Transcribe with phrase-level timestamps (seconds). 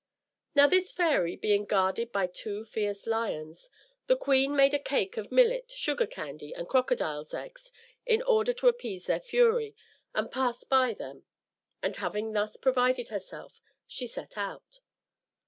[0.55, 3.69] Now, this fairy being guarded by two fierce lions,
[4.07, 7.71] the queen made a cake of millet, sugar candy, and crocodiles' eggs,
[8.07, 9.75] in order to appease their fury,
[10.15, 11.25] and pass by them;
[11.83, 14.79] and having thus provided herself, she set out.